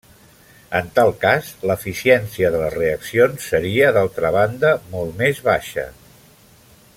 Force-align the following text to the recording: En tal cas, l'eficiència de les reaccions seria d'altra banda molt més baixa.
En 0.77 0.87
tal 0.99 1.11
cas, 1.25 1.49
l'eficiència 1.71 2.51
de 2.55 2.61
les 2.63 2.73
reaccions 2.77 3.45
seria 3.53 3.93
d'altra 3.99 4.33
banda 4.37 4.73
molt 4.95 5.15
més 5.21 5.43
baixa. 5.51 5.85